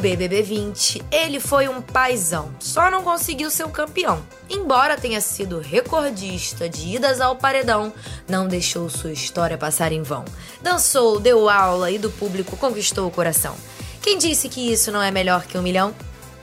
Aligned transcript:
BBB 0.00 0.42
20, 0.42 1.04
ele 1.12 1.38
foi 1.38 1.68
um 1.68 1.82
paizão, 1.82 2.50
só 2.58 2.90
não 2.90 3.02
conseguiu 3.02 3.50
ser 3.50 3.64
o 3.64 3.68
campeão. 3.68 4.22
Embora 4.48 4.96
tenha 4.96 5.20
sido 5.20 5.60
recordista 5.60 6.68
de 6.68 6.96
idas 6.96 7.20
ao 7.20 7.36
paredão, 7.36 7.92
não 8.26 8.48
deixou 8.48 8.88
sua 8.88 9.12
história 9.12 9.58
passar 9.58 9.92
em 9.92 10.02
vão. 10.02 10.24
Dançou, 10.62 11.20
deu 11.20 11.50
aula 11.50 11.90
e 11.90 11.98
do 11.98 12.10
público 12.10 12.56
conquistou 12.56 13.06
o 13.06 13.10
coração. 13.10 13.54
Quem 14.00 14.16
disse 14.16 14.48
que 14.48 14.72
isso 14.72 14.90
não 14.90 15.02
é 15.02 15.10
melhor 15.10 15.44
que 15.44 15.58
um 15.58 15.62
milhão? 15.62 15.94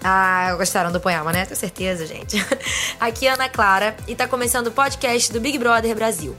Ah, 0.04 0.54
gostaram 0.56 0.92
do 0.92 1.00
poema, 1.00 1.34
né? 1.34 1.46
Tenho 1.46 1.60
certeza, 1.60 2.06
gente. 2.06 2.38
Aqui 3.00 3.28
é 3.28 3.34
Ana 3.34 3.50
Clara 3.50 3.98
e 4.08 4.16
tá 4.16 4.28
começando 4.28 4.68
o 4.68 4.72
podcast 4.72 5.34
do 5.34 5.42
Big 5.42 5.58
Brother 5.58 5.96
Brasil. 5.96 6.38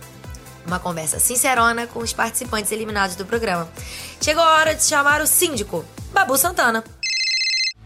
Uma 0.65 0.79
conversa 0.79 1.19
sincerona 1.19 1.89
com 1.89 1.99
os 1.99 2.13
participantes 2.13 2.71
eliminados 2.71 3.17
do 3.17 3.27
programa. 3.27 3.69
Chegou 4.21 4.43
a 4.43 4.59
hora 4.59 4.75
de 4.75 4.85
chamar 4.85 5.21
o 5.21 5.27
síndico, 5.27 5.85
Babu 6.13 6.37
Santana. 6.39 6.85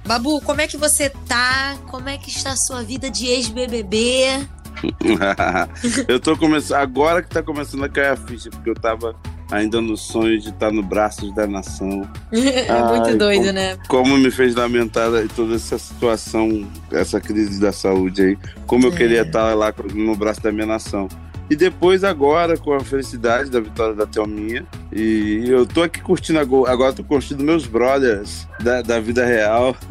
Babu, 0.06 0.40
como 0.40 0.60
é 0.60 0.66
que 0.66 0.76
você 0.76 1.10
tá? 1.28 1.76
Como 1.90 2.08
é 2.08 2.18
que 2.18 2.28
está 2.28 2.52
a 2.52 2.56
sua 2.56 2.82
vida 2.82 3.10
de 3.10 3.26
ex-BBB? 3.26 4.46
eu 6.08 6.18
tô 6.18 6.36
começando. 6.36 6.78
Agora 6.78 7.22
que 7.22 7.28
tá 7.28 7.42
começando 7.42 7.84
a 7.84 7.88
cair 7.88 8.08
a 8.08 8.16
ficha, 8.16 8.50
porque 8.50 8.70
eu 8.70 8.74
tava 8.74 9.14
ainda 9.50 9.80
no 9.80 9.96
sonho 9.96 10.40
de 10.40 10.48
estar 10.48 10.72
no 10.72 10.82
braços 10.82 11.32
da 11.34 11.46
nação. 11.46 12.08
é 12.32 12.70
Ai, 12.70 13.00
muito 13.00 13.18
doido, 13.18 13.42
como, 13.42 13.52
né? 13.52 13.78
Como 13.88 14.18
me 14.18 14.30
fez 14.30 14.54
lamentar 14.54 15.10
toda 15.36 15.54
essa 15.54 15.78
situação, 15.78 16.66
essa 16.90 17.20
crise 17.20 17.60
da 17.60 17.72
saúde 17.72 18.22
aí. 18.22 18.38
Como 18.66 18.86
eu 18.86 18.92
é. 18.92 18.96
queria 18.96 19.22
estar 19.22 19.54
lá 19.54 19.72
no 19.94 20.16
braço 20.16 20.42
da 20.42 20.50
minha 20.50 20.66
nação. 20.66 21.08
E 21.50 21.56
depois, 21.56 22.02
agora, 22.02 22.56
com 22.56 22.72
a 22.72 22.80
felicidade 22.80 23.50
da 23.50 23.60
vitória 23.60 23.94
da 23.94 24.06
Thelminha. 24.06 24.66
E 24.94 25.44
eu 25.48 25.64
tô 25.64 25.82
aqui 25.82 26.00
curtindo 26.00 26.38
agora, 26.38 26.92
tô 26.92 27.02
curtindo 27.02 27.42
meus 27.42 27.66
brothers 27.66 28.46
da, 28.60 28.82
da 28.82 29.00
vida 29.00 29.24
real. 29.24 29.76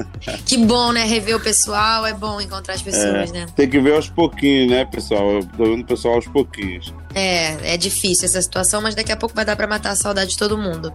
Que 0.46 0.58
bom, 0.58 0.92
né? 0.92 1.04
Rever 1.04 1.36
o 1.36 1.40
pessoal, 1.40 2.06
é 2.06 2.14
bom 2.14 2.40
encontrar 2.40 2.76
as 2.76 2.82
pessoas, 2.82 3.32
é, 3.32 3.34
né? 3.34 3.46
Tem 3.56 3.68
que 3.68 3.80
ver 3.80 3.96
aos 3.96 4.08
pouquinhos, 4.08 4.70
né, 4.70 4.86
pessoal? 4.86 5.32
Eu 5.32 5.46
tô 5.58 5.64
vendo 5.64 5.82
o 5.82 5.86
pessoal 5.86 6.16
aos 6.16 6.28
pouquinhos. 6.28 6.94
É, 7.16 7.74
é 7.74 7.78
difícil 7.78 8.26
essa 8.26 8.42
situação, 8.42 8.82
mas 8.82 8.94
daqui 8.94 9.12
a 9.12 9.18
pouco 9.18 9.34
vai 9.34 9.44
dar 9.44 9.56
para 9.56 9.66
matar 9.66 9.92
a 9.92 9.96
saudade 9.96 10.32
de 10.32 10.38
todo 10.38 10.58
mundo. 10.58 10.94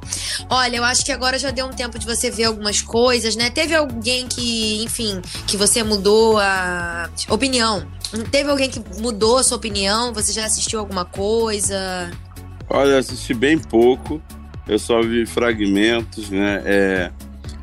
Olha, 0.49 0.77
eu 0.77 0.85
acho 0.85 1.05
que 1.05 1.11
agora 1.11 1.39
já 1.39 1.51
deu 1.51 1.67
um 1.67 1.73
tempo 1.73 1.99
de 1.99 2.07
você 2.07 2.31
ver 2.31 2.45
algumas 2.45 2.81
coisas, 2.81 3.35
né? 3.35 3.51
Teve 3.51 3.75
alguém 3.75 4.29
que, 4.29 4.83
enfim, 4.85 5.21
que 5.47 5.57
você 5.57 5.83
mudou 5.83 6.39
a 6.39 7.09
opinião 7.29 7.87
Teve 8.31 8.51
alguém 8.51 8.71
que 8.71 8.81
mudou 9.01 9.39
a 9.39 9.43
sua 9.43 9.57
opinião? 9.57 10.13
Você 10.15 10.33
já 10.33 10.45
assistiu 10.45 10.79
alguma 10.79 11.05
coisa? 11.05 12.11
Olha, 12.69 12.91
eu 12.91 12.99
assisti 12.99 13.35
bem 13.35 13.59
pouco. 13.59 14.21
Eu 14.69 14.79
só 14.79 15.01
vi 15.01 15.27
fragmentos, 15.27 16.31
né? 16.31 16.63
É, 16.65 17.11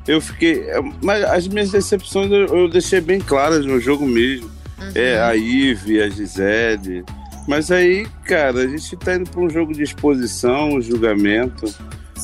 eu 0.08 0.22
fiquei. 0.22 0.70
É, 0.70 0.82
mas 1.02 1.24
as 1.24 1.48
minhas 1.48 1.72
decepções 1.72 2.32
eu, 2.32 2.46
eu 2.48 2.70
deixei 2.70 3.02
bem 3.02 3.20
claras 3.20 3.66
no 3.66 3.80
jogo 3.80 4.06
mesmo. 4.06 4.50
Uhum. 4.80 4.92
É, 4.96 5.20
a 5.22 5.36
Ive, 5.36 6.02
a 6.02 6.10
Gisele. 6.10 7.04
Mas 7.48 7.72
aí, 7.72 8.08
cara, 8.26 8.62
a 8.62 8.68
gente 8.68 8.96
tá 8.96 9.16
indo 9.16 9.30
para 9.30 9.42
um 9.42 9.50
jogo 9.50 9.74
de 9.74 9.84
exposição, 9.84 10.80
julgamento. 10.82 11.74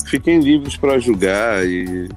Fiquem 0.06 0.40
livres 0.40 0.76
para 0.76 0.98
julgar 0.98 1.66
e 1.66 2.08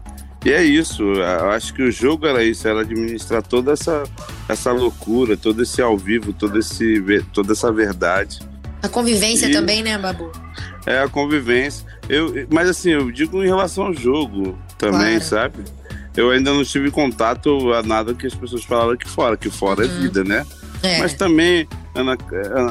e 0.45 0.52
é 0.52 0.61
isso, 0.61 1.03
eu 1.03 1.52
acho 1.52 1.73
que 1.73 1.81
o 1.81 1.89
jogo 1.89 2.28
era 2.28 2.44
isso, 2.44 2.67
era 2.67 2.81
administrar 2.81 3.41
toda 3.41 3.72
essa, 3.72 4.03
essa 4.50 4.73
loucura, 4.73 5.38
todo 5.38 5.64
esse 5.64 5.81
ao 5.81 5.97
vivo, 5.97 6.34
todo 6.34 6.59
esse, 6.59 7.02
toda 7.31 7.53
essa 7.53 7.72
verdade. 7.72 8.39
A 8.81 8.89
convivência 8.89 9.47
e, 9.47 9.52
também, 9.53 9.81
né, 9.81 9.97
Babu? 9.97 10.30
É, 10.86 11.00
a 11.00 11.08
convivência. 11.08 11.86
Eu, 12.09 12.48
mas 12.50 12.70
assim, 12.70 12.92
eu 12.92 13.12
digo 13.12 13.44
em 13.44 13.48
relação 13.48 13.86
ao 13.86 13.94
jogo 13.94 14.58
também, 14.78 15.20
claro. 15.20 15.23
sabe? 15.23 15.64
Eu 16.16 16.30
ainda 16.30 16.53
não 16.53 16.64
tive 16.64 16.92
contato 16.92 17.73
a 17.73 17.81
nada 17.81 18.14
que 18.14 18.28
as 18.28 18.36
pessoas 18.36 18.64
falaram 18.64 18.92
aqui 18.92 19.08
fora, 19.08 19.36
que 19.36 19.50
fora 19.50 19.86
é 19.86 19.88
uhum. 19.88 19.95
é 19.95 20.00
vida, 20.00 20.23
né? 20.23 20.45
É. 20.84 21.00
Mas 21.00 21.14
também, 21.14 21.67
Ana, 21.95 22.17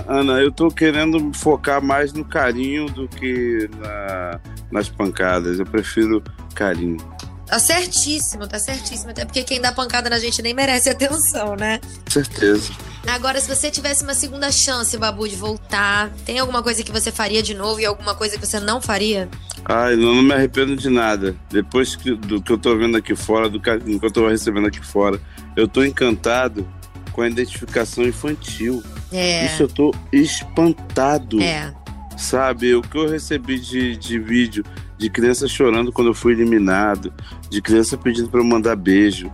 Ana, 0.06 0.32
eu 0.40 0.52
tô 0.52 0.68
querendo 0.68 1.32
focar 1.34 1.82
mais 1.82 2.12
no 2.12 2.24
carinho 2.24 2.86
do 2.86 3.08
que 3.08 3.68
na, 3.78 4.40
nas 4.70 4.88
pancadas. 4.88 5.58
Eu 5.58 5.64
prefiro 5.64 6.22
carinho. 6.54 6.98
Tá 7.46 7.58
certíssimo, 7.58 8.46
tá 8.46 8.58
certíssimo. 8.58 9.10
Até 9.10 9.24
porque 9.24 9.42
quem 9.42 9.60
dá 9.60 9.72
pancada 9.72 10.08
na 10.08 10.18
gente 10.18 10.40
nem 10.42 10.54
merece 10.54 10.90
atenção, 10.90 11.56
né? 11.56 11.80
Certeza. 12.08 12.72
Agora, 13.06 13.40
se 13.40 13.48
você 13.48 13.70
tivesse 13.70 14.04
uma 14.04 14.14
segunda 14.14 14.50
chance, 14.52 14.96
Babu, 14.96 15.28
de 15.28 15.36
voltar, 15.36 16.10
tem 16.24 16.38
alguma 16.38 16.62
coisa 16.62 16.82
que 16.82 16.92
você 16.92 17.10
faria 17.10 17.42
de 17.42 17.54
novo 17.54 17.80
e 17.80 17.84
alguma 17.84 18.14
coisa 18.14 18.38
que 18.38 18.46
você 18.46 18.60
não 18.60 18.80
faria? 18.80 19.28
Ai, 19.64 19.96
não, 19.96 20.14
não 20.14 20.22
me 20.22 20.32
arrependo 20.32 20.76
de 20.76 20.88
nada. 20.88 21.36
Depois 21.50 21.96
que, 21.96 22.14
do 22.14 22.40
que 22.40 22.52
eu 22.52 22.58
tô 22.58 22.76
vendo 22.76 22.96
aqui 22.96 23.14
fora, 23.14 23.48
do 23.48 23.60
que 23.60 23.70
eu 23.70 24.10
tô 24.10 24.28
recebendo 24.28 24.66
aqui 24.66 24.84
fora, 24.84 25.20
eu 25.56 25.66
tô 25.66 25.84
encantado 25.84 26.66
com 27.12 27.22
a 27.22 27.28
identificação 27.28 28.04
infantil. 28.04 28.82
É. 29.12 29.46
Isso 29.46 29.64
eu 29.64 29.68
tô 29.68 29.94
espantado. 30.12 31.40
É. 31.40 31.74
Sabe, 32.16 32.74
o 32.74 32.82
que 32.82 32.96
eu 32.96 33.08
recebi 33.08 33.58
de, 33.58 33.96
de 33.96 34.18
vídeo 34.18 34.64
de 34.96 35.10
criança 35.10 35.48
chorando 35.48 35.92
quando 35.92 36.08
eu 36.08 36.14
fui 36.14 36.32
eliminado, 36.32 37.12
de 37.50 37.60
criança 37.60 37.98
pedindo 37.98 38.28
para 38.28 38.40
eu 38.40 38.44
mandar 38.44 38.76
beijo. 38.76 39.30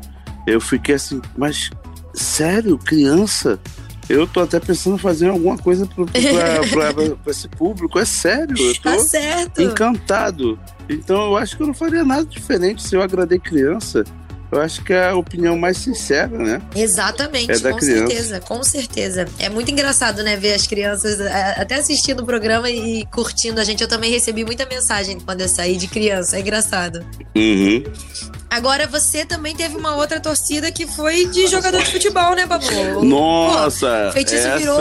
Eu 0.47 0.61
fiquei 0.61 0.95
assim, 0.95 1.21
mas 1.37 1.71
sério, 2.19 2.77
criança? 2.79 3.59
Eu 4.09 4.27
tô 4.27 4.41
até 4.41 4.59
pensando 4.59 4.97
em 4.97 4.99
fazer 4.99 5.29
alguma 5.29 5.59
coisa 5.59 5.87
para 5.87 6.05
esse 7.31 7.47
público, 7.49 7.99
é 7.99 8.05
sério. 8.05 8.57
Eu 8.59 8.75
tô 8.75 8.83
tá 8.83 8.99
certo. 8.99 9.63
encantado. 9.63 10.59
Então 10.89 11.27
eu 11.27 11.37
acho 11.37 11.57
que 11.57 11.63
eu 11.63 11.67
não 11.67 11.75
faria 11.75 12.05
nada 12.05 12.25
diferente 12.25 12.83
se 12.83 12.95
eu 12.95 13.03
agradei 13.03 13.39
criança 13.39 14.05
eu 14.51 14.61
acho 14.63 14.83
que 14.83 14.95
é 14.95 15.11
a 15.11 15.15
opinião 15.15 15.59
mais 15.59 15.77
sincera, 15.77 16.39
né? 16.39 16.63
Exatamente, 16.75 17.53
é 17.53 17.59
da 17.59 17.71
com 17.71 17.79
criança. 17.79 18.07
certeza, 18.07 18.41
com 18.41 18.63
certeza. 18.63 19.27
É 19.39 19.49
muito 19.51 19.71
engraçado, 19.71 20.23
né, 20.23 20.37
ver 20.37 20.55
as 20.55 20.67
crianças 20.67 21.21
é, 21.21 21.61
até 21.61 21.75
assistindo 21.75 22.21
o 22.21 22.27
programa 22.27 22.71
e 22.71 23.05
curtindo 23.07 23.61
a 23.61 23.65
gente. 23.65 23.83
Eu 23.83 23.89
também 23.89 24.11
recebi 24.11 24.45
muita 24.45 24.65
mensagem 24.65 25.21
quando 25.21 25.43
eu 25.43 25.49
saí 25.49 25.77
de 25.77 25.87
criança, 25.87 26.37
é 26.37 26.41
engraçado. 26.41 27.05
Uhum. 27.37 27.85
Agora 28.51 28.87
você 28.87 29.27
também 29.27 29.55
teve 29.55 29.77
uma 29.77 29.95
outra 29.95 30.19
torcida 30.21 30.73
que 30.73 30.87
foi 30.87 31.27
de 31.27 31.47
jogador 31.47 31.83
de 31.83 31.93
futebol, 31.93 32.35
né, 32.35 32.47
Babu? 32.47 33.05
Nossa! 33.05 34.07
Pô, 34.07 34.13
feitiço 34.13 34.37
essa... 34.37 34.59
virou 34.59 34.81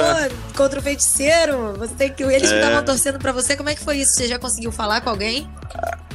contra 0.56 0.80
o 0.80 0.82
feiticeiro. 0.82 1.74
Você 1.78 1.94
tem 1.94 2.14
que 2.14 2.24
eles 2.24 2.50
é. 2.50 2.60
estavam 2.60 2.84
torcendo 2.86 3.20
para 3.20 3.32
você. 3.32 3.58
Como 3.58 3.70
é 3.70 3.76
que 3.76 3.82
foi 3.82 3.98
isso? 3.98 4.14
Você 4.14 4.28
já 4.28 4.40
conseguiu 4.40 4.72
falar 4.72 5.02
com 5.02 5.10
alguém? 5.10 5.50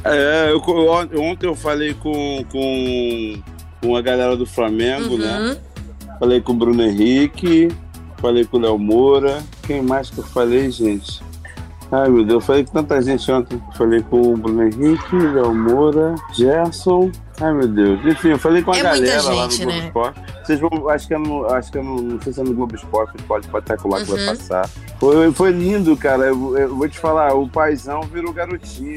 É, 0.05 0.51
eu, 0.51 0.61
ontem 1.21 1.47
eu 1.47 1.55
falei 1.55 1.95
com, 1.95 2.45
com, 2.51 3.43
com 3.81 3.97
a 3.97 4.01
galera 4.01 4.37
do 4.37 4.47
Flamengo, 4.47 5.19
né? 5.19 5.39
uhum. 5.39 5.49
né? 5.49 5.57
Falei 6.19 6.41
com 6.41 6.53
o 6.53 6.57
Bruno 6.57 6.83
Henrique, 6.83 7.69
falei 8.19 8.45
com 8.45 8.57
o 8.57 8.61
Léo 8.61 8.79
Moura. 8.79 9.43
Quem 9.67 9.83
mais 9.83 10.09
que 10.09 10.19
eu 10.19 10.25
falei, 10.25 10.71
gente? 10.71 11.21
Ai, 11.93 12.09
meu 12.09 12.25
Deus, 12.25 12.33
eu 12.33 12.41
falei 12.41 12.65
com 12.65 12.73
tanta 12.73 13.03
gente 13.03 13.31
ontem. 13.31 13.63
Falei 13.75 14.03
com 14.03 14.33
o 14.33 14.35
Bruno 14.35 14.63
Henrique, 14.63 15.15
Léo 15.15 15.55
Moura, 15.55 16.15
Gerson. 16.33 17.13
Ai, 17.39 17.53
meu 17.53 17.69
Deus. 17.69 18.01
Enfim, 18.07 18.29
eu 18.29 18.39
falei 18.39 18.63
com 18.63 18.73
a 18.73 18.79
é 18.79 18.83
galera 18.83 19.21
gente, 19.21 19.35
lá 19.35 19.47
no 19.47 19.57
Globo 19.57 19.73
né? 19.73 19.87
Esporte. 19.87 20.21
Vocês 20.43 20.61
vão, 20.61 20.89
acho 20.89 21.07
que 21.07 21.15
é 21.15 21.19
no, 21.19 21.47
acho 21.47 21.71
que 21.71 21.79
é 21.79 21.83
no, 21.83 22.01
não 22.01 22.21
sei 22.23 22.33
se 22.33 22.41
é 22.41 22.45
no 22.45 22.55
Globo 22.55 22.75
Esporte, 22.75 23.23
pode, 23.25 23.47
lá 23.47 23.59
uhum. 23.59 24.05
que 24.05 24.11
vai 24.11 24.21
uhum. 24.21 24.27
passar. 24.27 24.71
Foi, 24.99 25.33
foi 25.33 25.51
lindo, 25.51 25.95
cara. 25.95 26.25
Eu, 26.25 26.57
eu, 26.57 26.75
vou 26.75 26.89
te 26.89 26.99
falar, 26.99 27.35
o 27.35 27.47
paizão 27.47 28.01
virou 28.05 28.33
garotinho. 28.33 28.95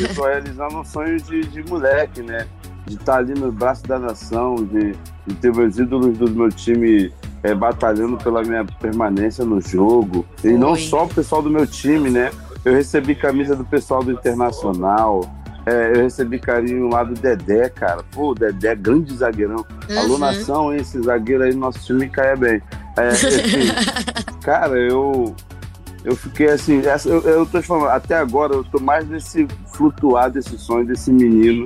eu 0.00 0.12
tô 0.12 0.24
realizando 0.24 0.80
um 0.80 0.84
sonho 0.84 1.22
de, 1.22 1.42
de 1.42 1.62
moleque, 1.70 2.22
né? 2.22 2.48
De 2.88 2.96
estar 2.96 3.18
ali 3.18 3.34
no 3.34 3.52
braço 3.52 3.84
da 3.84 4.00
nação, 4.00 4.56
de, 4.56 4.96
de 5.28 5.34
ter 5.36 5.50
os 5.50 5.78
ídolos 5.78 6.18
do 6.18 6.28
meu 6.28 6.48
time 6.48 7.12
é, 7.42 7.54
batalhando 7.54 8.16
pela 8.18 8.42
minha 8.42 8.64
permanência 8.64 9.44
no 9.44 9.60
jogo. 9.60 10.24
E 10.44 10.48
Oi. 10.48 10.58
não 10.58 10.76
só 10.76 11.04
o 11.04 11.08
pessoal 11.08 11.42
do 11.42 11.50
meu 11.50 11.66
time, 11.66 12.10
né? 12.10 12.30
Eu 12.64 12.74
recebi 12.74 13.14
camisa 13.14 13.56
do 13.56 13.64
pessoal 13.64 14.02
do 14.02 14.12
Internacional. 14.12 15.28
É, 15.64 15.92
eu 15.94 16.02
recebi 16.02 16.38
carinho 16.38 16.88
lá 16.88 17.04
do 17.04 17.14
Dedé, 17.14 17.68
cara. 17.68 18.02
Pô, 18.12 18.34
Dedé, 18.34 18.74
grande 18.74 19.14
zagueirão. 19.16 19.64
Uhum. 19.88 19.98
Alô, 19.98 20.18
nação, 20.18 20.74
esse 20.74 21.00
zagueiro 21.02 21.44
aí, 21.44 21.54
nosso 21.54 21.80
time 21.84 22.08
caia 22.08 22.36
bem. 22.36 22.62
É, 22.96 23.08
assim, 23.08 23.26
cara, 24.42 24.76
eu. 24.78 25.34
Eu 26.04 26.16
fiquei 26.16 26.48
assim, 26.48 26.82
eu, 27.04 27.20
eu 27.20 27.46
tô 27.46 27.60
te 27.60 27.66
falando, 27.68 27.90
até 27.90 28.16
agora 28.16 28.54
eu 28.54 28.64
tô 28.64 28.80
mais 28.80 29.08
nesse 29.08 29.46
flutuar 29.72 30.32
desse 30.32 30.58
sonho 30.58 30.84
desse 30.84 31.12
menino 31.12 31.64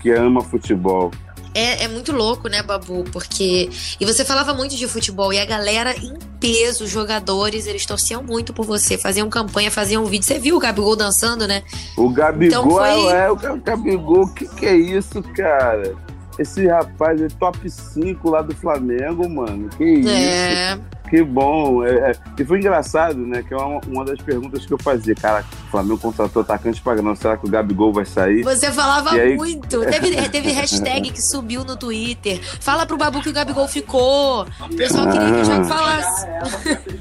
que 0.00 0.10
ama 0.10 0.42
futebol. 0.42 1.12
É, 1.58 1.84
é 1.84 1.88
muito 1.88 2.12
louco, 2.12 2.48
né, 2.48 2.62
Babu? 2.62 3.02
Porque. 3.12 3.68
E 3.98 4.04
você 4.04 4.24
falava 4.24 4.54
muito 4.54 4.76
de 4.76 4.86
futebol 4.86 5.32
e 5.32 5.40
a 5.40 5.44
galera 5.44 5.92
em 5.96 6.14
peso, 6.38 6.84
os 6.84 6.90
jogadores, 6.90 7.66
eles 7.66 7.84
torciam 7.84 8.22
muito 8.22 8.52
por 8.52 8.64
você, 8.64 8.96
faziam 8.96 9.28
campanha, 9.28 9.68
faziam 9.68 10.04
vídeo. 10.06 10.24
Você 10.24 10.38
viu 10.38 10.56
o 10.56 10.60
Gabigol 10.60 10.94
dançando, 10.94 11.48
né? 11.48 11.64
O 11.96 12.08
Gabigol 12.10 12.46
então 12.46 12.70
foi... 12.70 13.12
é, 13.12 13.30
o 13.30 13.36
Gabigol, 13.36 14.22
o 14.22 14.34
que, 14.34 14.46
que 14.46 14.66
é 14.66 14.76
isso, 14.76 15.20
cara? 15.34 15.96
Esse 16.38 16.68
rapaz 16.68 17.20
é 17.20 17.26
top 17.40 17.68
5 17.68 18.30
lá 18.30 18.42
do 18.42 18.54
Flamengo, 18.54 19.28
mano. 19.28 19.68
Que 19.70 19.84
isso? 19.84 20.08
É. 20.08 20.78
Que 21.08 21.22
bom. 21.22 21.84
É, 21.84 22.10
é, 22.10 22.12
e 22.38 22.44
foi 22.44 22.58
engraçado, 22.58 23.18
né? 23.18 23.42
Que 23.42 23.54
é 23.54 23.56
uma, 23.56 23.80
uma 23.86 24.04
das 24.04 24.20
perguntas 24.20 24.66
que 24.66 24.72
eu 24.72 24.78
fazia. 24.78 25.14
Cara, 25.14 25.44
o 25.66 25.70
Flamengo 25.70 25.98
contratou 25.98 26.42
atacante 26.42 26.80
para 26.80 27.00
não. 27.02 27.14
Será 27.14 27.36
que 27.36 27.46
o 27.46 27.50
Gabigol 27.50 27.92
vai 27.92 28.04
sair? 28.04 28.42
Você 28.42 28.70
falava 28.72 29.10
aí... 29.12 29.36
muito. 29.36 29.80
Teve, 29.80 30.16
teve 30.28 30.50
hashtag 30.52 31.10
que 31.10 31.22
subiu 31.22 31.64
no 31.64 31.76
Twitter. 31.76 32.40
Fala 32.60 32.86
pro 32.86 32.96
Babu 32.96 33.22
que 33.22 33.30
o 33.30 33.32
Gabigol 33.32 33.68
ficou. 33.68 34.46
O 34.60 34.76
pessoal 34.76 35.10
queria 35.10 35.32
que 35.32 35.40
o 35.40 35.44
jogo 35.44 35.64
falasse. 35.64 36.26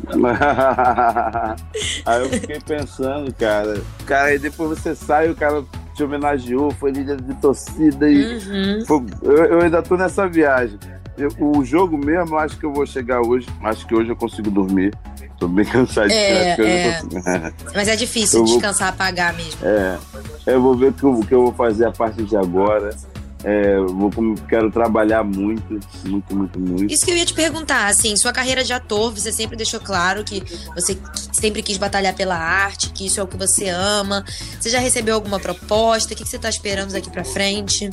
aí 2.06 2.22
eu 2.22 2.30
fiquei 2.30 2.60
pensando, 2.60 3.34
cara. 3.34 3.82
Cara, 4.06 4.26
aí 4.26 4.40
depois 4.40 4.80
você 4.80 4.96
sai, 4.96 5.30
o 5.30 5.36
cara 5.36 5.64
te 5.98 6.04
homenageou, 6.04 6.70
foi 6.72 6.92
líder 6.92 7.20
de 7.20 7.34
torcida 7.36 8.08
e 8.08 8.38
uhum. 8.38 8.86
foi, 8.86 9.06
eu, 9.24 9.46
eu, 9.46 9.62
ainda 9.62 9.82
tô 9.82 9.98
nessa 9.98 10.28
viagem. 10.28 10.78
Eu, 11.18 11.30
o 11.40 11.66
jogo 11.66 11.98
mesmo, 11.98 12.38
acho 12.38 12.58
que 12.58 12.66
eu 12.66 12.72
vou 12.72 12.86
chegar 12.86 13.22
hoje. 13.22 13.48
Acho 13.64 13.88
que 13.88 13.96
hoje 13.96 14.10
eu 14.10 14.16
consigo 14.16 14.52
dormir. 14.52 14.94
Tô 15.40 15.48
bem 15.48 15.66
cansado 15.70 16.12
é, 16.12 16.56
de 16.56 16.64
é. 16.64 17.02
Mas 17.74 17.88
é 17.88 17.96
difícil 17.96 18.44
descansar, 18.44 18.90
apagar 18.90 19.34
mesmo. 19.34 19.60
É. 19.64 19.98
Eu 20.46 20.62
vou 20.62 20.76
ver 20.76 20.90
o 20.90 20.94
que 20.94 21.04
eu, 21.04 21.20
que 21.22 21.34
eu 21.34 21.44
vou 21.44 21.54
fazer 21.54 21.86
a 21.86 21.92
partir 21.92 22.24
de 22.24 22.38
agora. 22.38 22.96
É, 23.44 23.80
vou, 23.80 24.12
quero 24.50 24.72
trabalhar 24.72 25.24
muito, 25.24 25.80
muito, 26.06 26.36
muito, 26.36 26.60
muito. 26.60 26.92
Isso 26.92 27.06
que 27.06 27.12
eu 27.12 27.18
ia 27.18 27.26
te 27.26 27.36
perguntar, 27.36 27.88
assim, 27.88 28.16
sua 28.16 28.34
carreira 28.34 28.64
de 28.64 28.74
ator, 28.74 29.14
você 29.14 29.32
sempre 29.32 29.56
deixou 29.56 29.80
claro 29.80 30.24
que 30.24 30.44
você 30.74 30.98
sempre 31.32 31.62
quis 31.62 31.78
batalhar 31.78 32.16
pela 32.16 32.36
arte, 32.36 32.90
que 32.90 33.06
isso 33.06 33.20
é 33.20 33.24
o 33.24 33.28
que 33.28 33.38
você 33.38 33.70
ama. 33.70 34.26
Você 34.60 34.70
já 34.70 34.80
recebeu 34.80 35.14
alguma 35.14 35.40
proposta? 35.40 36.14
O 36.14 36.18
que 36.18 36.26
você 36.26 36.36
está 36.36 36.50
esperando 36.50 36.92
daqui 36.92 37.12
para 37.12 37.24
frente? 37.24 37.90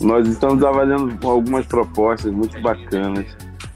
Nós 0.00 0.28
estamos 0.28 0.62
avaliando 0.62 1.16
algumas 1.26 1.66
propostas 1.66 2.32
muito 2.32 2.60
bacanas. 2.60 3.26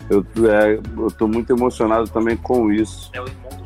Eu 0.08 0.24
é, 0.48 0.78
estou 1.06 1.26
muito 1.26 1.52
emocionado 1.52 2.08
também 2.08 2.36
com 2.36 2.70
isso. 2.70 3.10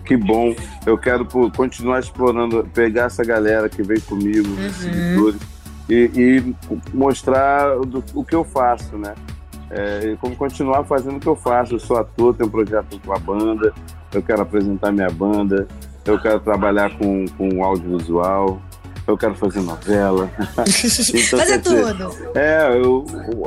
Que 0.04 0.16
bom. 0.16 0.54
Eu 0.86 0.96
quero 0.96 1.26
continuar 1.50 2.00
explorando, 2.00 2.66
pegar 2.72 3.04
essa 3.04 3.24
galera 3.24 3.68
que 3.68 3.82
veio 3.82 4.00
comigo, 4.02 4.48
uhum. 4.48 4.70
seguidores 4.70 5.40
e, 5.88 6.10
e 6.14 6.54
mostrar 6.94 7.76
do, 7.80 8.02
o 8.14 8.24
que 8.24 8.34
eu 8.34 8.44
faço, 8.44 8.96
né? 8.96 9.14
É, 9.68 10.12
e 10.12 10.16
como 10.16 10.36
continuar 10.36 10.84
fazendo 10.84 11.16
o 11.16 11.20
que 11.20 11.26
eu 11.26 11.36
faço. 11.36 11.74
Eu 11.74 11.80
sou 11.80 11.98
ator, 11.98 12.34
tenho 12.34 12.48
um 12.48 12.52
projeto 12.52 13.00
com 13.04 13.12
a 13.12 13.18
banda, 13.18 13.72
eu 14.12 14.22
quero 14.22 14.42
apresentar 14.42 14.92
minha 14.92 15.10
banda, 15.10 15.66
eu 16.04 16.20
quero 16.20 16.38
trabalhar 16.40 16.96
com, 16.96 17.24
com 17.36 17.64
audiovisual, 17.64 18.60
eu 19.06 19.16
quero 19.16 19.34
fazer 19.34 19.60
novela. 19.60 20.30
então, 20.38 21.38
fazer 21.38 21.58
tudo. 21.60 22.12
É, 22.34 22.76
eu, 22.76 23.04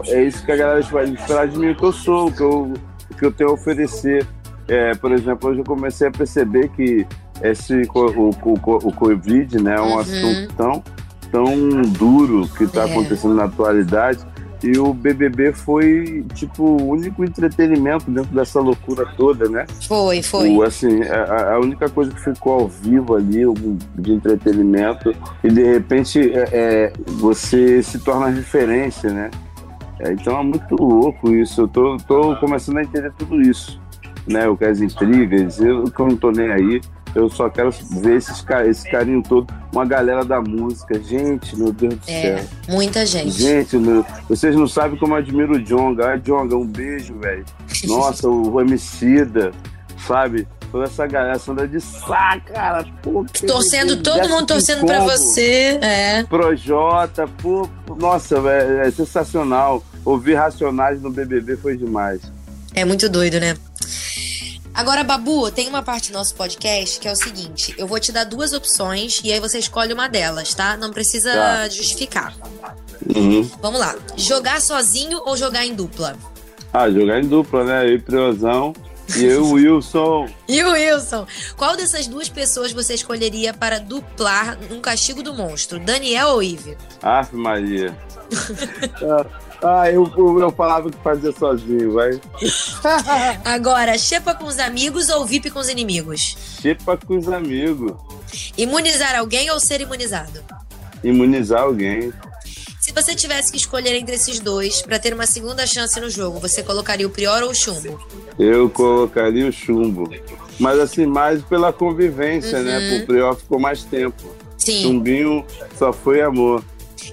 é 0.07 0.23
isso 0.23 0.45
que 0.45 0.51
a 0.51 0.55
galera 0.55 0.81
vai 0.81 1.05
esperar 1.05 1.47
de 1.47 1.57
mim, 1.57 1.71
o 1.71 1.75
que 1.75 1.83
eu 1.83 1.91
sou, 1.91 2.27
o 2.27 2.31
que 2.31 2.41
eu, 2.41 2.73
o 3.11 3.15
que 3.15 3.25
eu 3.25 3.31
tenho 3.31 3.49
a 3.49 3.53
oferecer. 3.53 4.25
É, 4.67 4.93
por 4.95 5.11
exemplo, 5.11 5.49
hoje 5.49 5.59
eu 5.59 5.65
comecei 5.65 6.07
a 6.07 6.11
perceber 6.11 6.69
que 6.69 7.05
esse, 7.41 7.73
o, 7.93 8.29
o, 8.29 8.53
o 8.53 8.93
Covid 8.93 9.61
né, 9.61 9.75
é 9.75 9.81
um 9.81 9.93
uhum. 9.93 9.99
assunto 9.99 10.53
tão 10.55 10.83
tão 11.31 11.81
duro 11.81 12.47
que 12.57 12.63
está 12.63 12.81
é. 12.81 12.91
acontecendo 12.91 13.35
na 13.35 13.45
atualidade. 13.45 14.19
E 14.63 14.77
o 14.77 14.93
BBB 14.93 15.53
foi, 15.53 16.25
tipo, 16.33 16.63
o 16.63 16.89
único 16.89 17.23
entretenimento 17.23 18.11
dentro 18.11 18.35
dessa 18.35 18.59
loucura 18.59 19.05
toda, 19.17 19.47
né? 19.47 19.65
Foi, 19.87 20.21
foi. 20.21 20.49
O, 20.49 20.63
assim, 20.63 21.01
a, 21.03 21.53
a 21.53 21.59
única 21.59 21.89
coisa 21.89 22.11
que 22.11 22.21
ficou 22.21 22.53
ao 22.53 22.67
vivo 22.67 23.15
ali, 23.15 23.43
de 23.95 24.11
entretenimento, 24.11 25.15
e 25.43 25.49
de 25.49 25.63
repente 25.63 26.19
é, 26.33 26.49
é, 26.51 26.93
você 27.07 27.81
se 27.81 27.99
torna 27.99 28.27
referência, 28.27 29.11
né? 29.11 29.31
É, 29.99 30.11
então 30.11 30.39
é 30.39 30.43
muito 30.43 30.75
louco 30.75 31.33
isso. 31.33 31.61
Eu 31.61 31.67
tô, 31.67 31.97
tô 31.97 32.35
começando 32.37 32.77
a 32.77 32.83
entender 32.83 33.11
tudo 33.17 33.41
isso, 33.41 33.79
né? 34.27 34.47
O 34.47 34.57
que 34.57 34.65
as 34.65 34.81
intrigas, 34.81 35.59
eu, 35.59 35.85
que 35.85 35.99
eu 35.99 36.07
não 36.07 36.17
tô 36.17 36.31
nem 36.31 36.51
aí. 36.51 36.81
Eu 37.15 37.29
só 37.29 37.49
quero 37.49 37.71
ver 37.71 38.17
esses, 38.17 38.45
esse 38.67 38.89
carinho 38.89 39.23
todo. 39.23 39.51
Uma 39.73 39.85
galera 39.85 40.23
da 40.23 40.39
música. 40.41 41.01
Gente, 41.01 41.55
meu 41.57 41.71
Deus 41.71 41.95
do 41.95 42.01
é, 42.07 42.37
céu. 42.37 42.45
Muita 42.69 43.05
gente. 43.05 43.31
Gente, 43.31 43.77
meu, 43.77 44.05
vocês 44.27 44.55
não 44.55 44.67
sabem 44.67 44.97
como 44.99 45.13
eu 45.13 45.17
admiro 45.17 45.53
o 45.53 45.59
Jonga. 45.59 46.13
Ah, 46.13 46.17
Jonga, 46.17 46.55
um 46.55 46.65
beijo, 46.65 47.17
velho. 47.19 47.45
Nossa, 47.85 48.27
o 48.27 48.61
Emicida, 48.61 49.51
sabe? 50.07 50.47
Toda 50.71 50.83
essa 50.83 51.07
galera, 51.07 51.35
essa 51.35 51.51
onda 51.51 51.67
de 51.67 51.81
saco, 51.81 52.53
cara. 52.53 52.85
Pô, 53.01 53.25
torcendo, 53.47 54.03
todo 54.03 54.29
mundo 54.29 54.45
torcendo 54.45 54.85
pra 54.85 54.99
você. 55.03 55.79
É. 55.81 56.23
Projota, 56.23 57.27
pô, 57.41 57.67
nossa, 57.97 58.39
velho, 58.39 58.81
é 58.81 58.91
sensacional. 58.91 59.83
Ouvir 60.05 60.35
Racionais 60.35 61.01
no 61.01 61.09
BBB 61.09 61.57
foi 61.57 61.75
demais. 61.75 62.21
É 62.75 62.85
muito 62.85 63.09
doido, 63.09 63.39
né? 63.39 63.55
Agora, 64.79 65.03
Babu, 65.03 65.51
tem 65.51 65.67
uma 65.67 65.83
parte 65.83 66.09
do 66.09 66.13
nosso 66.13 66.33
podcast 66.35 67.01
que 67.01 67.07
é 67.09 67.11
o 67.11 67.15
seguinte: 67.15 67.75
eu 67.77 67.85
vou 67.85 67.99
te 67.99 68.13
dar 68.13 68.23
duas 68.23 68.53
opções 68.53 69.19
e 69.25 69.29
aí 69.29 69.37
você 69.37 69.59
escolhe 69.59 69.91
uma 69.91 70.07
delas, 70.07 70.53
tá? 70.53 70.77
Não 70.77 70.89
precisa 70.89 71.33
tá. 71.33 71.67
justificar. 71.67 72.33
Uhum. 73.13 73.43
Vamos 73.61 73.77
lá. 73.77 73.93
Jogar 74.15 74.61
sozinho 74.61 75.21
ou 75.25 75.35
jogar 75.35 75.65
em 75.65 75.75
dupla? 75.75 76.15
Ah, 76.71 76.89
jogar 76.89 77.19
em 77.19 77.27
dupla, 77.27 77.65
né? 77.65 77.89
Eu 77.89 77.95
e 77.95 77.99
Priozão 77.99 78.73
e 79.17 79.25
eu, 79.25 79.47
Wilson. 79.51 80.29
e 80.47 80.63
o 80.63 80.71
Wilson. 80.71 81.27
Qual 81.57 81.75
dessas 81.75 82.07
duas 82.07 82.29
pessoas 82.29 82.71
você 82.71 82.93
escolheria 82.93 83.53
para 83.53 83.81
duplar 83.81 84.57
um 84.71 84.79
castigo 84.79 85.21
do 85.21 85.33
monstro? 85.33 85.77
Daniel 85.77 86.29
ou 86.29 86.41
Ive? 86.41 86.77
Aff, 87.03 87.35
Maria. 87.35 87.93
Ah, 89.61 89.91
eu, 89.91 90.09
eu 90.39 90.51
falava 90.51 90.89
que 90.89 90.97
fazia 91.03 91.31
sozinho, 91.33 91.93
vai. 91.93 92.19
Agora, 93.43 93.97
xepa 93.97 94.33
com 94.33 94.45
os 94.45 94.57
amigos 94.57 95.09
ou 95.09 95.25
VIP 95.25 95.51
com 95.51 95.59
os 95.59 95.67
inimigos? 95.67 96.37
Xepa 96.61 96.95
com 96.97 97.17
os 97.17 97.27
amigos. 97.27 97.93
Imunizar 98.57 99.17
alguém 99.17 99.51
ou 99.51 99.59
ser 99.59 99.81
imunizado? 99.81 100.41
Imunizar 101.03 101.61
alguém. 101.61 102.13
Se 102.79 102.93
você 102.93 103.13
tivesse 103.13 103.51
que 103.51 103.57
escolher 103.57 103.95
entre 103.95 104.15
esses 104.15 104.39
dois 104.39 104.81
para 104.81 104.97
ter 104.97 105.13
uma 105.13 105.25
segunda 105.25 105.67
chance 105.67 105.99
no 105.99 106.09
jogo, 106.09 106.39
você 106.39 106.63
colocaria 106.63 107.05
o 107.05 107.09
Prior 107.09 107.43
ou 107.43 107.51
o 107.51 107.55
Chumbo? 107.55 107.99
Eu 108.39 108.69
colocaria 108.69 109.47
o 109.47 109.51
Chumbo. 109.51 110.09
Mas 110.59 110.79
assim, 110.79 111.05
mais 111.05 111.43
pela 111.43 111.73
convivência, 111.73 112.59
né? 112.61 112.77
uhum. 112.77 112.91
né? 112.91 113.03
O 113.03 113.05
Prior 113.05 113.35
ficou 113.35 113.59
mais 113.59 113.83
tempo. 113.83 114.23
Sim. 114.57 114.83
Chumbinho 114.83 115.45
só 115.77 115.91
foi 115.91 116.21
amor. 116.21 116.63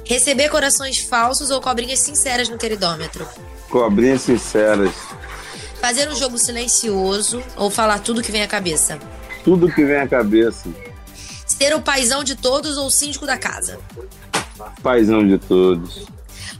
Receber 0.07 0.49
corações 0.49 0.99
falsos 0.99 1.51
ou 1.51 1.61
cobrinhas 1.61 1.99
sinceras 1.99 2.49
no 2.49 2.57
queridômetro? 2.57 3.27
Cobrinhas 3.69 4.23
sinceras. 4.23 4.95
Fazer 5.81 6.09
um 6.09 6.15
jogo 6.15 6.39
silencioso 6.39 7.43
ou 7.57 7.71
falar 7.71 7.99
tudo 7.99 8.23
que 8.23 8.31
vem 8.31 8.43
à 8.43 8.47
cabeça? 8.47 9.01
Tudo 9.45 9.73
que 9.73 9.85
vem 9.85 9.97
à 9.97 10.07
cabeça. 10.07 10.69
Ser 11.45 11.75
o 11.75 11.83
paizão 11.83 12.23
de 12.23 12.37
todos 12.37 12.77
ou 12.77 12.87
o 12.87 12.91
síndico 12.91 13.27
da 13.27 13.37
casa? 13.37 13.81
Paizão 14.81 15.27
de 15.27 15.39
todos. 15.39 16.07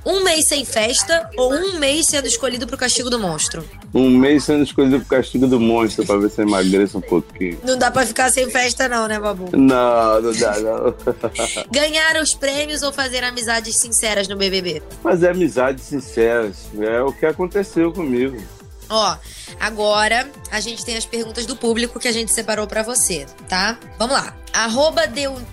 Um 0.07 0.23
mês 0.23 0.47
sem 0.47 0.65
festa 0.65 1.29
ou 1.37 1.53
um 1.53 1.81
mês 1.81 2.07
sendo 2.09 2.29
escolhido 2.29 2.65
para 2.65 2.77
o 2.77 2.79
castigo 2.79 3.11
do 3.11 3.19
monstro? 3.19 3.69
Um 3.93 4.09
mês 4.09 4.45
sendo 4.45 4.63
escolhido 4.63 5.01
para 5.01 5.05
o 5.05 5.21
castigo 5.21 5.49
do 5.49 5.59
monstro 5.59 6.07
para 6.07 6.17
ver 6.21 6.31
se 6.31 6.43
emagreça 6.43 6.99
um 6.99 7.01
pouquinho. 7.01 7.59
Não 7.65 7.77
dá 7.77 7.91
para 7.91 8.07
ficar 8.07 8.31
sem 8.31 8.49
festa 8.49 8.89
não, 8.89 9.09
né, 9.09 9.19
Babu? 9.19 9.51
Não, 9.57 10.23
não 10.23 10.33
dá 10.33 10.61
não. 10.61 10.95
Ganhar 11.73 12.23
os 12.23 12.35
prêmios 12.35 12.83
ou 12.83 12.93
fazer 12.93 13.25
amizades 13.25 13.75
sinceras 13.75 14.29
no 14.29 14.37
BBB? 14.37 14.81
Fazer 15.03 15.31
amizades 15.31 15.83
sinceras. 15.83 16.69
É 16.79 17.03
o 17.03 17.13
que 17.13 17.27
aconteceu 17.27 17.93
comigo. 17.93 18.41
Ó, 18.89 19.17
agora 19.59 20.31
a 20.53 20.61
gente 20.61 20.85
tem 20.85 20.97
as 20.97 21.05
perguntas 21.05 21.47
do 21.47 21.57
público 21.57 21.99
que 21.99 22.07
a 22.07 22.13
gente 22.13 22.31
separou 22.31 22.69
para 22.69 22.85
você, 22.85 23.27
tá? 23.49 23.77
Vamos 23.99 24.15
lá. 24.15 24.37
Arroba 24.53 25.03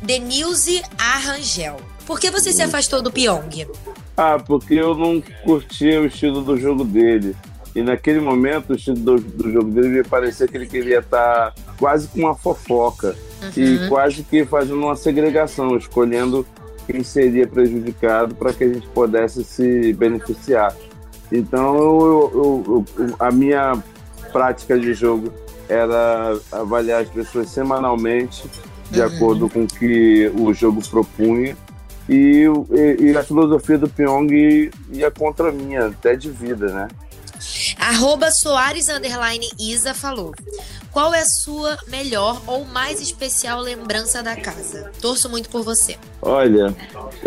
Denilze 0.04 0.84
Arrangel. 1.00 1.82
Por 2.06 2.20
que 2.20 2.30
você 2.30 2.54
se 2.54 2.62
afastou 2.62 3.02
do 3.02 3.12
Pyong? 3.12 3.68
Ah, 4.16 4.38
porque 4.40 4.76
eu 4.76 4.96
não 4.96 5.22
curtia 5.44 6.02
o 6.02 6.06
estilo 6.06 6.42
do 6.42 6.58
jogo 6.58 6.84
dele. 6.84 7.36
E 7.76 7.82
naquele 7.82 8.20
momento, 8.20 8.72
o 8.72 8.76
estilo 8.76 8.98
do, 8.98 9.20
do 9.20 9.52
jogo 9.52 9.72
dele 9.72 9.88
me 9.88 10.04
parecia 10.04 10.48
que 10.48 10.56
ele 10.56 10.68
queria 10.68 11.00
estar 11.00 11.54
quase 11.80 12.08
com 12.08 12.20
uma 12.20 12.36
fofoca. 12.36 13.16
Uhum. 13.42 13.52
E 13.58 13.90
quase 13.90 14.24
que 14.24 14.46
fazendo 14.46 14.80
uma 14.80 14.96
segregação, 14.96 15.76
escolhendo 15.76 16.46
quem 16.86 17.04
seria 17.04 17.48
prejudicado 17.48 18.36
para 18.36 18.54
que 18.54 18.64
a 18.64 18.68
gente 18.68 18.88
pudesse 18.90 19.44
se 19.44 19.94
beneficiar. 19.94 20.76
Então, 21.32 21.76
eu, 21.78 22.32
eu, 22.34 22.86
eu, 23.00 23.16
a 23.20 23.32
minha 23.32 23.82
prática 24.32 24.78
de 24.78 24.94
jogo 24.94 25.34
era 25.68 26.38
avaliar 26.52 27.02
as 27.02 27.10
pessoas 27.10 27.50
semanalmente, 27.50 28.44
de 28.92 29.00
uhum. 29.00 29.08
acordo 29.08 29.50
com 29.50 29.64
o 29.64 29.68
que 29.68 30.32
o 30.38 30.54
jogo 30.54 30.82
propunha, 30.88 31.58
e, 32.08 32.46
e, 32.72 33.04
e 33.04 33.18
a 33.18 33.24
filosofia 33.24 33.78
do 33.78 33.90
Pyong 33.90 34.72
ia 34.92 35.12
contra 35.12 35.50
a 35.50 35.52
minha, 35.52 35.88
até 35.88 36.16
de 36.16 36.30
vida, 36.30 36.68
né? 36.68 36.88
Arroba 37.78 38.32
Soares 38.32 38.88
Underline 38.90 39.48
Isa 39.60 39.94
falou. 39.94 40.34
Qual 40.92 41.14
é 41.14 41.22
a 41.22 41.26
sua 41.26 41.78
melhor 41.88 42.42
ou 42.46 42.66
mais 42.66 43.02
especial 43.02 43.60
lembrança 43.60 44.22
da 44.22 44.36
casa? 44.36 44.92
Torço 45.02 45.28
muito 45.28 45.50
por 45.50 45.64
você. 45.64 45.98
Olha, 46.22 46.74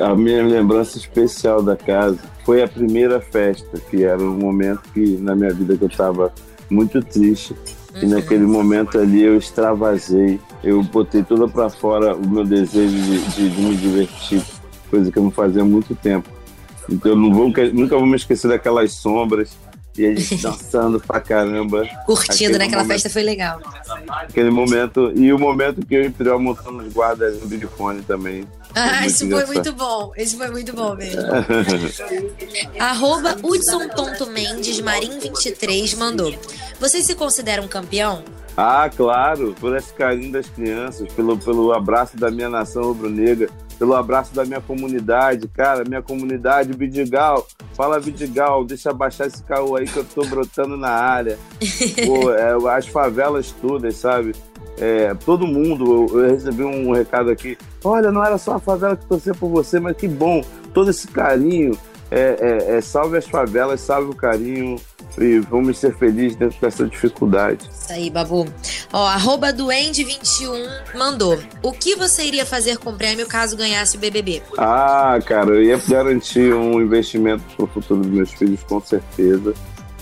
a 0.00 0.14
minha 0.14 0.42
lembrança 0.44 0.96
especial 0.96 1.62
da 1.62 1.76
casa 1.76 2.18
foi 2.44 2.62
a 2.62 2.68
primeira 2.68 3.20
festa, 3.20 3.78
que 3.90 4.04
era 4.04 4.22
um 4.22 4.38
momento 4.38 4.82
que 4.94 5.16
na 5.16 5.34
minha 5.34 5.52
vida 5.52 5.76
que 5.76 5.82
eu 5.82 5.88
estava 5.88 6.32
muito 6.70 7.02
triste. 7.02 7.56
Uhum. 7.94 8.02
E 8.02 8.06
naquele 8.06 8.46
momento 8.46 8.98
ali 8.98 9.22
eu 9.22 9.36
extravasei, 9.36 10.38
eu 10.62 10.82
botei 10.82 11.24
toda 11.24 11.48
para 11.48 11.68
fora 11.68 12.14
o 12.14 12.28
meu 12.28 12.44
desejo 12.44 12.96
de, 12.96 13.18
de, 13.18 13.50
de, 13.50 13.60
me 13.60 13.76
divertir, 13.76 14.42
coisa 14.90 15.10
que 15.10 15.18
eu 15.18 15.22
não 15.22 15.30
fazia 15.30 15.62
há 15.62 15.64
muito 15.64 15.94
tempo. 15.94 16.28
Então 16.88 17.12
eu 17.12 17.32
vou, 17.32 17.52
nunca 17.72 17.96
vou 17.96 18.06
me 18.06 18.16
esquecer 18.16 18.48
daquelas 18.48 18.92
sombras 18.92 19.56
e 19.98 20.06
a 20.06 20.14
gente 20.14 20.36
dançando 20.42 21.00
pra 21.00 21.20
caramba. 21.20 21.86
Curtindo, 22.04 22.58
né? 22.58 22.66
Aquela 22.66 22.82
momento, 22.82 22.94
festa 22.94 23.10
foi 23.10 23.22
legal. 23.22 23.60
Aquele 24.08 24.50
momento, 24.50 25.12
e 25.14 25.32
o 25.32 25.38
momento 25.38 25.84
que 25.84 25.94
eu 25.94 26.04
e 26.04 26.08
o 26.08 26.12
Priol 26.12 26.40
montamos 26.40 26.92
guarda 26.92 27.30
no 27.30 27.46
Big 27.46 27.66
Fone 27.66 28.02
também. 28.02 28.46
Ah, 28.74 29.06
isso 29.06 29.28
foi 29.28 29.46
muito 29.46 29.72
bom. 29.72 30.12
Esse 30.16 30.36
foi 30.36 30.50
muito 30.50 30.72
bom 30.74 30.94
mesmo. 30.94 31.22
Arroba 32.78 33.36
Hudson.mendes 33.42 34.80
Marim23 34.80 35.96
mandou. 35.96 36.34
Vocês 36.78 37.06
se 37.06 37.14
consideram 37.14 37.66
campeão? 37.66 38.22
Ah, 38.54 38.90
claro, 38.94 39.54
por 39.60 39.76
esse 39.76 39.92
carinho 39.92 40.32
das 40.32 40.48
crianças, 40.48 41.10
pelo, 41.12 41.36
pelo 41.36 41.72
abraço 41.72 42.16
da 42.16 42.30
minha 42.30 42.48
nação 42.48 42.84
rubro-negra, 42.84 43.50
pelo 43.78 43.94
abraço 43.94 44.34
da 44.34 44.44
minha 44.44 44.60
comunidade, 44.60 45.48
cara, 45.48 45.84
minha 45.86 46.02
comunidade, 46.02 46.72
Vidigal, 46.72 47.46
fala 47.74 48.00
Vidigal, 48.00 48.64
deixa 48.64 48.92
baixar 48.92 49.26
esse 49.26 49.42
caô 49.42 49.76
aí 49.76 49.86
que 49.86 49.96
eu 49.96 50.04
tô 50.04 50.24
brotando 50.26 50.76
na 50.76 50.90
área. 50.90 51.38
Pô, 52.06 52.32
é, 52.32 52.76
as 52.76 52.86
favelas 52.86 53.52
todas, 53.52 53.96
sabe? 53.96 54.34
É, 54.78 55.14
todo 55.24 55.46
mundo, 55.46 56.08
eu, 56.10 56.22
eu, 56.22 56.30
recebi 56.30 56.62
um 56.62 56.92
recado 56.92 57.30
aqui, 57.30 57.56
olha, 57.82 58.10
não 58.10 58.24
era 58.24 58.36
só 58.36 58.54
a 58.54 58.58
favela 58.58 58.96
que 58.96 59.06
torcia 59.06 59.34
por 59.34 59.48
você, 59.48 59.80
mas 59.80 59.96
que 59.96 60.06
bom, 60.06 60.42
todo 60.74 60.90
esse 60.90 61.08
carinho, 61.08 61.78
é, 62.10 62.36
é, 62.70 62.76
é 62.76 62.80
salve 62.80 63.16
as 63.16 63.26
favelas, 63.26 63.80
salve 63.80 64.10
o 64.10 64.14
carinho, 64.14 64.76
e 65.18 65.38
vamos 65.38 65.78
ser 65.78 65.96
felizes 65.96 66.36
dentro 66.36 66.60
dessa 66.60 66.86
dificuldade. 66.86 67.68
Isso 67.70 67.92
aí, 67.92 68.10
Babu. 68.10 68.46
Ó, 68.98 69.06
arroba 69.06 69.52
Duende21 69.52 70.96
mandou. 70.96 71.38
O 71.62 71.70
que 71.70 71.94
você 71.94 72.24
iria 72.24 72.46
fazer 72.46 72.78
com 72.78 72.88
o 72.88 72.92
prêmio 72.94 73.26
caso 73.26 73.54
ganhasse 73.54 73.94
o 73.94 74.00
BBB? 74.00 74.42
Ah, 74.56 75.18
cara, 75.26 75.50
eu 75.50 75.62
ia 75.62 75.78
garantir 75.86 76.54
um 76.54 76.80
investimento 76.80 77.42
para 77.54 77.66
o 77.66 77.68
futuro 77.68 78.00
dos 78.00 78.10
meus 78.10 78.32
filhos, 78.32 78.62
com 78.62 78.80
certeza. 78.80 79.52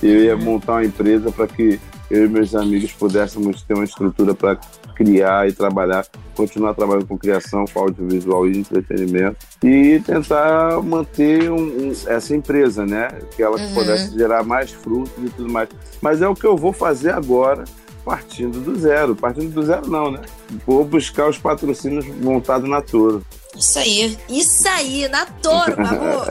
Eu 0.00 0.22
ia 0.22 0.36
montar 0.36 0.74
uma 0.74 0.84
empresa 0.84 1.32
para 1.32 1.48
que 1.48 1.80
eu 2.08 2.26
e 2.26 2.28
meus 2.28 2.54
amigos 2.54 2.92
pudéssemos 2.92 3.62
ter 3.62 3.74
uma 3.74 3.82
estrutura 3.82 4.32
para 4.32 4.60
criar 4.94 5.48
e 5.48 5.52
trabalhar, 5.52 6.06
continuar 6.36 6.72
trabalhando 6.74 7.08
com 7.08 7.18
criação, 7.18 7.64
com 7.64 7.80
audiovisual 7.80 8.46
e 8.46 8.58
entretenimento 8.58 9.38
e 9.64 10.00
tentar 10.06 10.80
manter 10.80 11.50
um, 11.50 11.88
um, 11.88 11.92
essa 12.06 12.36
empresa, 12.36 12.86
né? 12.86 13.08
Que 13.34 13.42
ela 13.42 13.58
uhum. 13.58 13.74
pudesse 13.74 14.16
gerar 14.16 14.44
mais 14.44 14.70
frutos 14.70 15.12
e 15.18 15.30
tudo 15.30 15.50
mais. 15.50 15.68
Mas 16.00 16.22
é 16.22 16.28
o 16.28 16.34
que 16.36 16.46
eu 16.46 16.56
vou 16.56 16.72
fazer 16.72 17.10
agora, 17.10 17.64
partindo 18.04 18.60
do 18.60 18.78
zero. 18.78 19.16
Partindo 19.16 19.50
do 19.52 19.64
zero, 19.64 19.88
não, 19.88 20.10
né? 20.10 20.20
Vou 20.66 20.84
buscar 20.84 21.26
os 21.28 21.38
patrocínios 21.38 22.04
montados 22.06 22.68
na 22.68 22.82
Toro. 22.82 23.24
Isso 23.56 23.78
aí, 23.78 24.18
isso 24.28 24.68
aí, 24.68 25.08
na 25.08 25.24
Toro, 25.26 25.76
babu. 25.76 26.24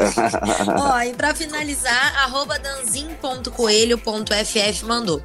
Ó, 0.80 1.00
e 1.02 1.14
pra 1.14 1.34
finalizar, 1.34 2.14
arroba 2.24 2.60
danzin.coelho.ff 2.60 4.86
mandou. 4.86 5.22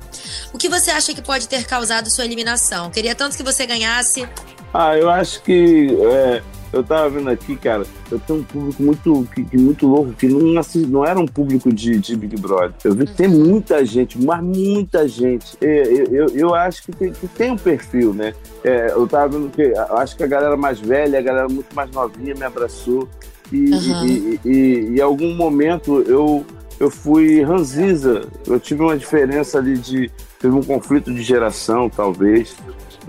O 0.52 0.58
que 0.58 0.68
você 0.68 0.92
acha 0.92 1.12
que 1.12 1.20
pode 1.20 1.48
ter 1.48 1.66
causado 1.66 2.08
sua 2.08 2.24
eliminação? 2.24 2.88
Queria 2.90 3.16
tanto 3.16 3.36
que 3.36 3.42
você 3.42 3.66
ganhasse. 3.66 4.28
Ah, 4.72 4.96
eu 4.96 5.10
acho 5.10 5.42
que 5.42 5.88
é, 6.00 6.40
eu 6.72 6.82
tava 6.82 7.08
vendo 7.08 7.30
aqui, 7.30 7.56
cara, 7.56 7.84
eu 8.10 8.18
tenho 8.18 8.40
um 8.40 8.44
público 8.44 8.82
muito, 8.82 9.28
que, 9.34 9.56
muito 9.56 9.86
louco, 9.86 10.12
que 10.12 10.28
não, 10.28 10.58
assim, 10.58 10.84
não 10.84 11.04
era 11.04 11.18
um 11.18 11.26
público 11.26 11.72
de, 11.72 11.98
de 11.98 12.14
Big 12.14 12.36
Brother. 12.36 12.74
Eu 12.84 12.94
vi 12.94 13.06
que 13.06 13.14
tem 13.14 13.28
uhum. 13.28 13.46
muita 13.46 13.84
gente, 13.84 14.22
mas 14.22 14.42
muita 14.42 15.08
gente. 15.08 15.56
Eu, 15.60 16.04
eu, 16.06 16.26
eu 16.34 16.54
acho 16.54 16.82
que 16.82 16.92
tem, 16.92 17.12
que 17.12 17.26
tem 17.28 17.52
um 17.52 17.56
perfil, 17.56 18.12
né? 18.12 18.34
É, 18.62 18.90
eu 18.90 19.06
tava 19.06 19.38
vendo 19.38 19.50
que 19.50 19.72
acho 19.92 20.16
que 20.16 20.22
a 20.22 20.26
galera 20.26 20.56
mais 20.56 20.78
velha, 20.78 21.18
a 21.18 21.22
galera 21.22 21.48
muito 21.48 21.74
mais 21.74 21.90
novinha 21.90 22.34
me 22.34 22.44
abraçou. 22.44 23.08
E, 23.50 23.70
uhum. 23.70 24.06
e, 24.06 24.40
e, 24.44 24.50
e, 24.50 24.98
em 24.98 25.00
algum 25.00 25.34
momento 25.34 26.02
eu, 26.02 26.44
eu 26.78 26.90
fui 26.90 27.42
ranziza. 27.42 28.26
Eu 28.46 28.60
tive 28.60 28.82
uma 28.82 28.96
diferença 28.96 29.58
ali 29.58 29.78
de. 29.78 30.10
Teve 30.38 30.54
um 30.54 30.62
conflito 30.62 31.12
de 31.12 31.22
geração, 31.22 31.88
talvez, 31.88 32.54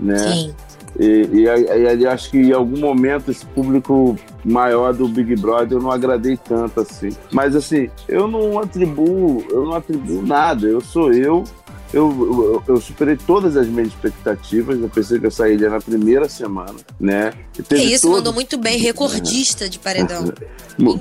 né? 0.00 0.18
Sim. 0.18 0.54
E, 0.98 1.28
e, 1.32 1.42
e 1.44 1.48
ali 1.88 2.06
acho 2.06 2.30
que 2.30 2.38
em 2.38 2.52
algum 2.52 2.78
momento 2.78 3.30
esse 3.30 3.46
público 3.46 4.16
maior 4.44 4.92
do 4.92 5.08
Big 5.08 5.36
Brother 5.36 5.78
eu 5.78 5.82
não 5.82 5.90
agradei 5.90 6.36
tanto 6.36 6.80
assim. 6.80 7.10
Mas 7.32 7.54
assim, 7.54 7.88
eu 8.08 8.26
não 8.26 8.58
atribuo, 8.58 9.44
eu 9.50 9.64
não 9.64 9.74
atribuo 9.74 10.22
nada. 10.22 10.66
Eu 10.66 10.80
sou 10.80 11.12
eu. 11.12 11.44
Eu, 11.92 12.08
eu, 12.08 12.62
eu 12.68 12.80
superei 12.80 13.16
todas 13.16 13.56
as 13.56 13.66
minhas 13.66 13.88
expectativas. 13.88 14.80
Eu 14.80 14.88
pensei 14.88 15.18
que 15.18 15.26
eu 15.26 15.30
sairia 15.30 15.68
na 15.68 15.80
primeira 15.80 16.28
semana, 16.28 16.76
né? 17.00 17.32
Que 17.52 17.74
isso, 17.74 18.02
todo... 18.02 18.16
mandou 18.16 18.32
muito 18.32 18.56
bem, 18.56 18.78
recordista 18.78 19.68
de 19.68 19.78
paredão. 19.78 20.32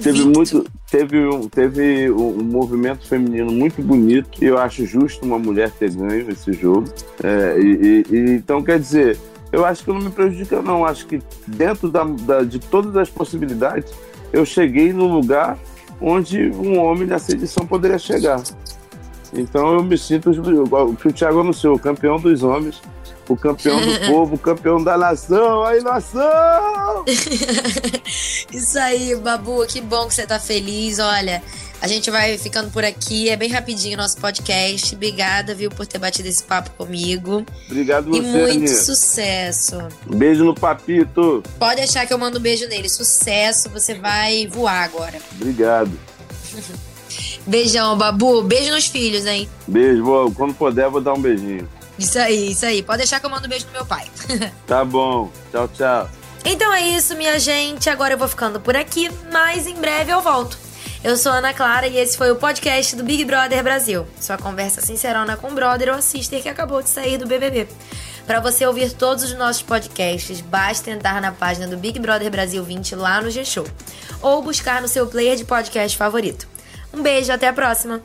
teve 0.01 0.25
muito, 0.25 0.65
teve 0.89 1.27
um, 1.27 1.47
teve 1.47 2.09
um, 2.09 2.43
movimento 2.43 3.07
feminino 3.07 3.51
muito 3.51 3.83
bonito. 3.83 4.43
E 4.43 4.45
eu 4.45 4.57
acho 4.57 4.83
justo 4.85 5.23
uma 5.23 5.37
mulher 5.37 5.69
ter 5.71 5.91
ganho 5.91 6.27
esse 6.31 6.53
jogo. 6.53 6.85
É, 7.23 7.59
e, 7.59 8.05
e, 8.09 8.31
então, 8.31 8.63
quer 8.63 8.79
dizer, 8.79 9.15
eu 9.51 9.65
acho 9.65 9.83
que 9.83 9.91
não 9.91 9.99
me 9.99 10.09
prejudica, 10.09 10.61
não. 10.61 10.85
Acho 10.85 11.05
que 11.07 11.21
dentro 11.47 11.89
da, 11.89 12.03
da, 12.03 12.43
de 12.43 12.59
todas 12.59 12.95
as 12.95 13.09
possibilidades, 13.09 13.91
eu 14.31 14.45
cheguei 14.45 14.93
no 14.93 15.07
lugar 15.07 15.57
onde 16.01 16.49
um 16.51 16.79
homem 16.79 17.07
nessa 17.07 17.31
edição 17.31 17.65
poderia 17.65 17.99
chegar. 17.99 18.41
Então 19.33 19.73
eu 19.73 19.83
me 19.83 19.97
sinto 19.97 20.31
o 20.31 20.95
que 20.95 21.07
o 21.07 21.13
Thiago 21.13 21.41
anunciou, 21.41 21.75
o 21.75 21.79
campeão 21.79 22.19
dos 22.19 22.41
homens, 22.41 22.81
o 23.27 23.37
campeão 23.37 23.79
do 23.79 23.99
povo, 24.07 24.35
o 24.35 24.39
campeão 24.39 24.83
da 24.83 24.97
nação, 24.97 25.63
aí 25.63 25.81
nação! 25.81 27.05
Isso 28.51 28.79
aí, 28.79 29.15
Babu, 29.15 29.65
que 29.67 29.81
bom 29.81 30.07
que 30.07 30.15
você 30.15 30.25
tá 30.25 30.39
feliz. 30.39 30.97
Olha, 30.99 31.43
a 31.81 31.87
gente 31.87 32.11
vai 32.11 32.37
ficando 32.37 32.69
por 32.71 32.83
aqui. 32.83 33.29
É 33.29 33.35
bem 33.35 33.49
rapidinho 33.49 33.95
o 33.95 34.01
nosso 34.01 34.17
podcast. 34.17 34.95
Obrigada, 34.95 35.55
viu, 35.55 35.69
por 35.69 35.87
ter 35.87 35.97
batido 35.97 36.27
esse 36.27 36.43
papo 36.43 36.71
comigo. 36.71 37.45
Obrigado 37.67 38.15
e 38.15 38.21
você, 38.21 38.27
muito 38.27 38.51
Aninha. 38.51 38.67
sucesso. 38.67 39.77
Beijo 40.05 40.43
no 40.43 40.53
papito. 40.53 41.43
Pode 41.57 41.77
deixar 41.77 42.05
que 42.05 42.13
eu 42.13 42.17
mando 42.17 42.37
um 42.37 42.41
beijo 42.41 42.67
nele. 42.67 42.89
Sucesso, 42.89 43.69
você 43.69 43.93
vai 43.93 44.47
voar 44.47 44.83
agora. 44.83 45.19
Obrigado. 45.33 45.91
Beijão, 47.47 47.97
Babu. 47.97 48.43
Beijo 48.43 48.71
nos 48.71 48.87
filhos, 48.87 49.25
hein? 49.25 49.49
Beijo, 49.67 50.03
vou, 50.03 50.31
quando 50.31 50.53
puder, 50.53 50.89
vou 50.89 51.01
dar 51.01 51.13
um 51.13 51.21
beijinho. 51.21 51.67
Isso 51.97 52.19
aí, 52.19 52.51
isso 52.51 52.65
aí. 52.65 52.83
Pode 52.83 52.99
deixar 52.99 53.19
que 53.19 53.25
eu 53.25 53.29
mando 53.29 53.45
um 53.45 53.49
beijo 53.49 53.65
no 53.67 53.71
meu 53.71 53.85
pai. 53.85 54.05
tá 54.67 54.85
bom. 54.85 55.31
Tchau, 55.51 55.67
tchau. 55.69 56.09
Então 56.45 56.71
é 56.73 56.87
isso, 56.89 57.15
minha 57.15 57.37
gente. 57.39 57.89
Agora 57.89 58.13
eu 58.13 58.17
vou 58.17 58.27
ficando 58.27 58.59
por 58.59 58.75
aqui, 58.75 59.09
mas 59.31 59.67
em 59.67 59.75
breve 59.75 60.11
eu 60.11 60.21
volto. 60.21 60.57
Eu 61.01 61.15
sou 61.15 61.31
Ana 61.31 61.53
Clara 61.53 61.87
e 61.87 61.97
esse 61.97 62.17
foi 62.17 62.29
o 62.29 62.35
podcast 62.35 62.93
do 62.93 63.05
Big 63.05 63.23
Brother 63.23 63.63
Brasil. 63.63 64.05
Sua 64.19 64.37
conversa 64.37 64.81
sincerona 64.81 65.37
com 65.37 65.47
o 65.47 65.55
brother 65.55 65.95
ou 65.95 66.01
sister 66.01 66.41
que 66.41 66.49
acabou 66.49 66.81
de 66.81 66.89
sair 66.89 67.17
do 67.17 67.25
BBB. 67.25 67.69
Para 68.27 68.41
você 68.41 68.65
ouvir 68.65 68.91
todos 68.91 69.23
os 69.23 69.33
nossos 69.33 69.61
podcasts, 69.61 70.41
basta 70.41 70.91
entrar 70.91 71.21
na 71.21 71.31
página 71.31 71.67
do 71.67 71.77
Big 71.77 71.97
Brother 71.99 72.29
Brasil 72.29 72.61
20 72.65 72.95
lá 72.95 73.21
no 73.21 73.31
G-Show 73.31 73.65
ou 74.21 74.41
buscar 74.41 74.81
no 74.81 74.89
seu 74.89 75.07
player 75.07 75.37
de 75.37 75.45
podcast 75.45 75.97
favorito. 75.97 76.45
Um 76.93 77.01
beijo, 77.01 77.31
até 77.31 77.47
a 77.47 77.53
próxima! 77.53 78.01